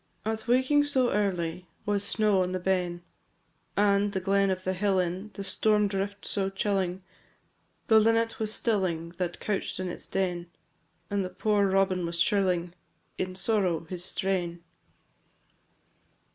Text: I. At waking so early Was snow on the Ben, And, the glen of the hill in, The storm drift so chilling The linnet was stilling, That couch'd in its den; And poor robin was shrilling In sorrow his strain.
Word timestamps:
I. 0.25 0.31
At 0.31 0.47
waking 0.47 0.85
so 0.85 1.11
early 1.11 1.67
Was 1.85 2.03
snow 2.03 2.41
on 2.41 2.53
the 2.53 2.59
Ben, 2.59 3.03
And, 3.77 4.11
the 4.13 4.19
glen 4.19 4.49
of 4.49 4.63
the 4.63 4.73
hill 4.73 4.97
in, 4.97 5.29
The 5.35 5.43
storm 5.43 5.87
drift 5.87 6.25
so 6.25 6.49
chilling 6.49 7.03
The 7.85 7.99
linnet 7.99 8.39
was 8.39 8.51
stilling, 8.51 9.09
That 9.17 9.39
couch'd 9.39 9.79
in 9.79 9.89
its 9.89 10.07
den; 10.07 10.49
And 11.11 11.37
poor 11.37 11.67
robin 11.69 12.03
was 12.03 12.19
shrilling 12.19 12.73
In 13.19 13.35
sorrow 13.35 13.81
his 13.83 14.03
strain. 14.03 14.63